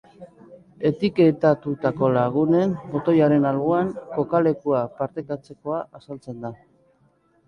[0.89, 6.53] Etiketatutako lagunen botoiaren alboan, kokalekua partekatzekoa azaltzen da.